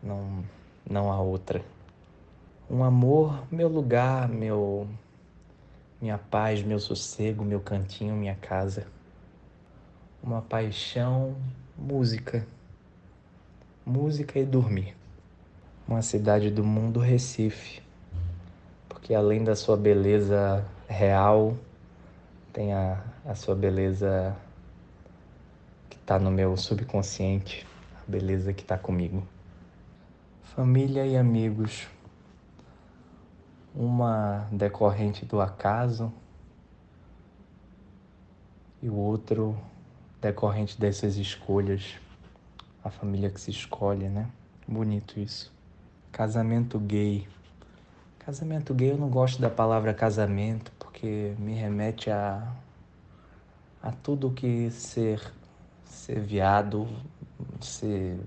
Não, 0.02 0.44
não 0.88 1.12
há 1.12 1.20
outra 1.20 1.62
um 2.70 2.84
amor, 2.84 3.46
meu 3.50 3.66
lugar, 3.68 4.28
meu 4.28 4.86
minha 6.00 6.18
paz, 6.18 6.62
meu 6.62 6.78
sossego, 6.78 7.44
meu 7.44 7.60
cantinho, 7.60 8.14
minha 8.14 8.34
casa. 8.34 8.86
Uma 10.22 10.42
paixão, 10.42 11.34
música. 11.76 12.46
Música 13.84 14.38
e 14.38 14.44
dormir. 14.44 14.94
Uma 15.88 16.02
cidade 16.02 16.50
do 16.50 16.62
mundo, 16.62 17.00
Recife. 17.00 17.82
Porque 18.98 19.14
além 19.14 19.44
da 19.44 19.54
sua 19.54 19.76
beleza 19.76 20.64
real, 20.88 21.56
tem 22.52 22.74
a, 22.74 23.02
a 23.24 23.34
sua 23.36 23.54
beleza 23.54 24.36
que 25.88 25.96
está 25.96 26.18
no 26.18 26.30
meu 26.30 26.56
subconsciente, 26.56 27.64
a 27.96 28.10
beleza 28.10 28.52
que 28.52 28.62
está 28.62 28.76
comigo. 28.76 29.22
Família 30.42 31.06
e 31.06 31.16
amigos 31.16 31.86
uma 33.72 34.48
decorrente 34.50 35.24
do 35.24 35.40
acaso 35.40 36.12
e 38.82 38.88
o 38.88 38.94
outro 38.94 39.56
decorrente 40.20 40.78
dessas 40.78 41.16
escolhas, 41.16 41.96
a 42.82 42.90
família 42.90 43.30
que 43.30 43.40
se 43.40 43.52
escolhe, 43.52 44.08
né? 44.08 44.28
Bonito 44.66 45.20
isso. 45.20 45.52
Casamento 46.10 46.78
gay. 46.80 47.28
Casamento 48.28 48.74
gay 48.74 48.90
eu 48.90 48.98
não 48.98 49.08
gosto 49.08 49.40
da 49.40 49.48
palavra 49.48 49.94
casamento 49.94 50.70
porque 50.78 51.34
me 51.38 51.54
remete 51.54 52.10
a 52.10 52.46
a 53.82 53.90
tudo 53.90 54.30
que 54.32 54.70
ser 54.70 55.32
ser 55.82 56.20
viado, 56.20 56.86
ser 57.58 58.20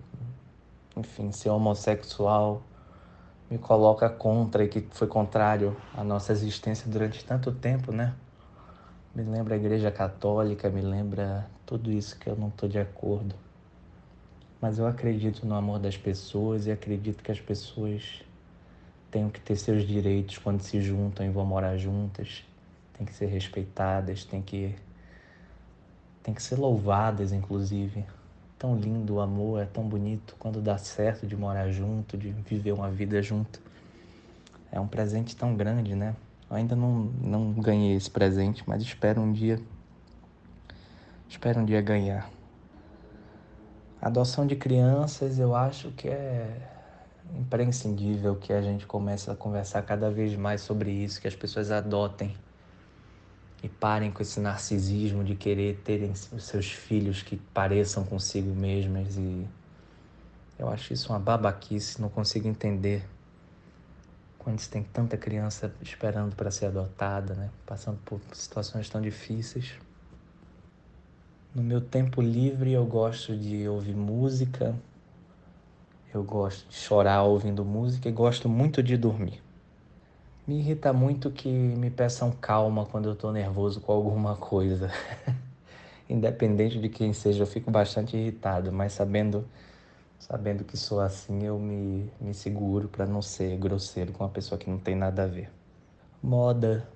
enfim, 0.97 1.31
ser 1.31 1.49
homossexual 1.49 2.63
me 3.47 3.59
coloca 3.59 4.09
contra 4.09 4.63
e 4.63 4.67
que 4.67 4.81
foi 4.89 5.05
contrário 5.05 5.77
à 5.95 6.03
nossa 6.03 6.31
existência 6.31 6.89
durante 6.89 7.23
tanto 7.23 7.51
tempo, 7.51 7.91
né? 7.91 8.15
Me 9.13 9.21
lembra 9.21 9.53
a 9.53 9.57
Igreja 9.57 9.91
Católica, 9.91 10.67
me 10.67 10.81
lembra 10.81 11.47
tudo 11.63 11.91
isso 11.91 12.17
que 12.17 12.27
eu 12.27 12.35
não 12.35 12.47
estou 12.47 12.67
de 12.67 12.79
acordo. 12.79 13.35
Mas 14.59 14.79
eu 14.79 14.87
acredito 14.87 15.45
no 15.45 15.53
amor 15.53 15.77
das 15.77 15.95
pessoas 15.95 16.65
e 16.65 16.71
acredito 16.71 17.21
que 17.21 17.31
as 17.31 17.39
pessoas 17.39 18.23
têm 19.11 19.29
que 19.29 19.39
ter 19.39 19.55
seus 19.57 19.85
direitos 19.85 20.37
quando 20.37 20.61
se 20.61 20.81
juntam 20.81 21.25
e 21.25 21.29
vão 21.29 21.45
morar 21.45 21.77
juntas, 21.77 22.43
têm 22.93 23.05
que 23.05 23.13
ser 23.13 23.27
respeitadas, 23.27 24.23
têm 24.23 24.41
que, 24.41 24.73
têm 26.23 26.33
que 26.33 26.41
ser 26.41 26.55
louvadas, 26.55 27.31
inclusive 27.31 28.05
tão 28.61 28.77
lindo 28.77 29.15
o 29.15 29.19
amor, 29.19 29.63
é 29.63 29.65
tão 29.65 29.83
bonito 29.83 30.35
quando 30.37 30.61
dá 30.61 30.77
certo 30.77 31.25
de 31.25 31.35
morar 31.35 31.71
junto, 31.71 32.15
de 32.15 32.29
viver 32.29 32.71
uma 32.73 32.91
vida 32.91 33.19
junto. 33.19 33.59
É 34.71 34.79
um 34.79 34.87
presente 34.87 35.35
tão 35.35 35.55
grande, 35.55 35.95
né? 35.95 36.15
Eu 36.47 36.57
ainda 36.57 36.75
não, 36.75 37.05
não 37.23 37.53
ganhei 37.53 37.95
esse 37.95 38.11
presente, 38.11 38.63
mas 38.67 38.83
espero 38.83 39.19
um 39.19 39.33
dia. 39.33 39.59
Espero 41.27 41.61
um 41.61 41.65
dia 41.65 41.81
ganhar. 41.81 42.29
Adoção 43.99 44.45
de 44.45 44.55
crianças, 44.55 45.39
eu 45.39 45.55
acho 45.55 45.89
que 45.93 46.07
é 46.07 46.55
imprescindível 47.37 48.35
que 48.35 48.51
a 48.53 48.61
gente 48.61 48.85
comece 48.85 49.29
a 49.29 49.35
conversar 49.35 49.81
cada 49.83 50.09
vez 50.09 50.35
mais 50.35 50.61
sobre 50.61 50.91
isso, 50.91 51.21
que 51.21 51.27
as 51.27 51.35
pessoas 51.35 51.71
adotem 51.71 52.35
e 53.63 53.69
parem 53.69 54.11
com 54.11 54.21
esse 54.21 54.39
narcisismo 54.39 55.23
de 55.23 55.35
querer 55.35 55.81
terem 55.83 56.11
os 56.11 56.43
seus 56.43 56.71
filhos 56.71 57.21
que 57.21 57.37
pareçam 57.37 58.03
consigo 58.03 58.53
mesmas 58.53 59.17
e 59.17 59.47
eu 60.57 60.69
acho 60.69 60.93
isso 60.93 61.11
uma 61.11 61.19
babaquice, 61.19 62.01
não 62.01 62.09
consigo 62.09 62.47
entender 62.47 63.03
quando 64.37 64.59
se 64.59 64.69
tem 64.69 64.83
tanta 64.83 65.17
criança 65.17 65.71
esperando 65.81 66.35
para 66.35 66.49
ser 66.49 66.65
adotada, 66.67 67.35
né? 67.35 67.49
Passando 67.65 67.99
por 68.03 68.19
situações 68.33 68.89
tão 68.89 68.99
difíceis. 68.99 69.73
No 71.53 71.61
meu 71.61 71.81
tempo 71.81 72.21
livre 72.21 72.71
eu 72.71 72.85
gosto 72.85 73.35
de 73.35 73.67
ouvir 73.67 73.95
música, 73.95 74.75
eu 76.13 76.23
gosto 76.23 76.67
de 76.69 76.75
chorar 76.75 77.23
ouvindo 77.23 77.63
música 77.63 78.09
e 78.09 78.11
gosto 78.11 78.49
muito 78.49 78.83
de 78.83 78.97
dormir. 78.97 79.41
Me 80.45 80.59
irrita 80.59 80.91
muito 80.91 81.31
que 81.31 81.47
me 81.47 81.89
peçam 81.89 82.31
calma 82.31 82.85
quando 82.85 83.05
eu 83.05 83.13
estou 83.13 83.31
nervoso 83.31 83.79
com 83.79 83.93
alguma 83.93 84.35
coisa. 84.35 84.91
Independente 86.09 86.79
de 86.79 86.89
quem 86.89 87.13
seja, 87.13 87.43
eu 87.43 87.47
fico 87.47 87.71
bastante 87.71 88.17
irritado, 88.17 88.71
mas 88.71 88.93
sabendo 88.93 89.45
sabendo 90.19 90.63
que 90.63 90.77
sou 90.77 90.99
assim, 90.99 91.43
eu 91.43 91.57
me, 91.57 92.11
me 92.19 92.33
seguro 92.33 92.87
para 92.87 93.07
não 93.07 93.21
ser 93.21 93.57
grosseiro 93.57 94.11
com 94.11 94.23
uma 94.23 94.29
pessoa 94.29 94.57
que 94.57 94.69
não 94.69 94.77
tem 94.77 94.95
nada 94.95 95.23
a 95.23 95.27
ver. 95.27 95.49
Moda. 96.21 96.87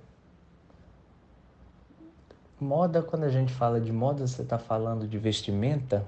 Moda, 2.60 3.02
quando 3.02 3.24
a 3.24 3.28
gente 3.28 3.52
fala 3.52 3.80
de 3.80 3.92
moda, 3.92 4.26
você 4.26 4.42
está 4.42 4.58
falando 4.58 5.08
de 5.08 5.18
vestimenta 5.18 6.06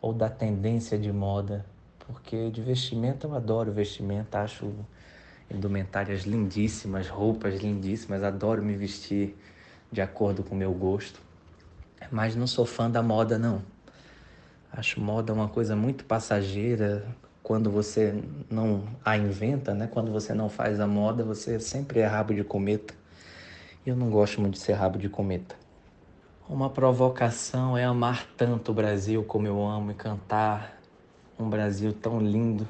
ou 0.00 0.12
da 0.12 0.30
tendência 0.30 0.98
de 0.98 1.12
moda? 1.12 1.64
Porque 2.06 2.50
de 2.50 2.60
vestimenta 2.60 3.26
eu 3.26 3.34
adoro 3.34 3.72
vestimenta, 3.72 4.40
acho 4.40 4.72
indumentárias 5.50 6.22
lindíssimas, 6.22 7.08
roupas 7.08 7.60
lindíssimas, 7.60 8.22
adoro 8.22 8.62
me 8.62 8.74
vestir 8.74 9.36
de 9.90 10.00
acordo 10.00 10.42
com 10.42 10.54
o 10.54 10.58
meu 10.58 10.72
gosto. 10.72 11.20
Mas 12.10 12.34
não 12.36 12.46
sou 12.46 12.66
fã 12.66 12.90
da 12.90 13.02
moda, 13.02 13.38
não. 13.38 13.62
Acho 14.72 15.00
moda 15.00 15.32
uma 15.32 15.48
coisa 15.48 15.76
muito 15.76 16.04
passageira. 16.04 17.06
Quando 17.42 17.70
você 17.70 18.22
não 18.50 18.84
a 19.04 19.16
inventa, 19.16 19.72
né? 19.72 19.86
Quando 19.86 20.10
você 20.10 20.34
não 20.34 20.48
faz 20.48 20.80
a 20.80 20.86
moda, 20.86 21.22
você 21.22 21.60
sempre 21.60 22.00
é 22.00 22.06
rabo 22.06 22.34
de 22.34 22.42
cometa. 22.42 22.94
E 23.86 23.90
eu 23.90 23.96
não 23.96 24.10
gosto 24.10 24.40
muito 24.40 24.54
de 24.54 24.60
ser 24.60 24.72
rabo 24.72 24.98
de 24.98 25.08
cometa. 25.08 25.54
Uma 26.48 26.68
provocação 26.68 27.76
é 27.76 27.84
amar 27.84 28.26
tanto 28.36 28.72
o 28.72 28.74
Brasil 28.74 29.22
como 29.24 29.46
eu 29.46 29.64
amo 29.64 29.92
e 29.92 29.94
cantar 29.94 30.78
um 31.38 31.48
Brasil 31.48 31.92
tão 31.92 32.20
lindo 32.20 32.66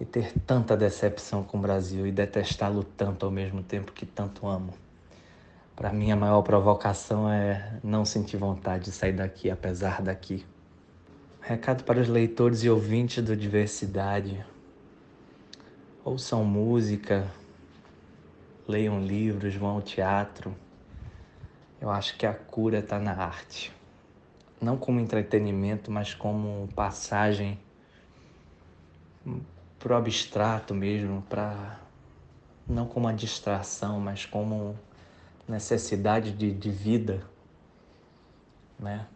e 0.00 0.04
ter 0.04 0.32
tanta 0.46 0.76
decepção 0.76 1.42
com 1.42 1.58
o 1.58 1.60
Brasil 1.60 2.06
e 2.06 2.12
detestá-lo 2.12 2.84
tanto 2.84 3.24
ao 3.24 3.32
mesmo 3.32 3.62
tempo 3.62 3.92
que 3.92 4.04
tanto 4.04 4.46
amo. 4.46 4.72
Para 5.74 5.92
mim, 5.92 6.10
a 6.10 6.16
maior 6.16 6.42
provocação 6.42 7.30
é 7.30 7.78
não 7.82 8.04
sentir 8.04 8.36
vontade 8.36 8.84
de 8.84 8.92
sair 8.92 9.12
daqui, 9.12 9.50
apesar 9.50 10.00
daqui. 10.00 10.44
Recado 11.40 11.84
para 11.84 12.00
os 12.00 12.08
leitores 12.08 12.64
e 12.64 12.70
ouvintes 12.70 13.22
do 13.22 13.36
Diversidade: 13.36 14.44
ouçam 16.02 16.44
música, 16.44 17.26
leiam 18.66 19.04
livros, 19.04 19.54
vão 19.54 19.70
ao 19.70 19.82
teatro. 19.82 20.54
Eu 21.78 21.90
acho 21.90 22.16
que 22.16 22.24
a 22.24 22.32
cura 22.32 22.78
está 22.78 22.98
na 22.98 23.12
arte. 23.12 23.75
Não 24.60 24.76
como 24.76 25.00
entretenimento, 25.00 25.90
mas 25.90 26.14
como 26.14 26.68
passagem 26.74 27.58
para 29.78 29.92
o 29.92 29.96
abstrato 29.96 30.74
mesmo, 30.74 31.22
para 31.22 31.78
não 32.66 32.86
como 32.86 33.06
uma 33.06 33.14
distração, 33.14 34.00
mas 34.00 34.24
como 34.26 34.76
necessidade 35.48 36.32
de, 36.32 36.52
de 36.52 36.70
vida, 36.70 37.22
né? 38.78 39.06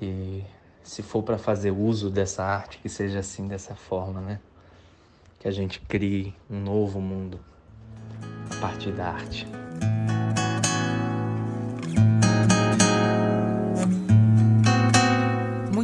E 0.00 0.44
se 0.82 1.02
for 1.02 1.22
para 1.22 1.36
fazer 1.36 1.70
uso 1.70 2.10
dessa 2.10 2.44
arte, 2.44 2.78
que 2.78 2.88
seja 2.88 3.18
assim, 3.18 3.48
dessa 3.48 3.74
forma, 3.74 4.20
né? 4.20 4.40
Que 5.40 5.48
a 5.48 5.50
gente 5.50 5.80
crie 5.80 6.34
um 6.48 6.60
novo 6.60 7.00
mundo 7.00 7.40
a 8.50 8.60
partir 8.60 8.92
da 8.92 9.08
arte. 9.08 9.46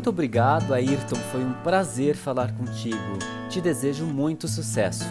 Muito 0.05 0.13
obrigado, 0.13 0.75
Ayrton. 0.75 1.17
Foi 1.33 1.43
um 1.43 1.55
prazer 1.55 2.15
falar 2.15 2.53
contigo. 2.53 3.19
Te 3.49 3.59
desejo 3.59 4.05
muito 4.05 4.47
sucesso. 4.47 5.07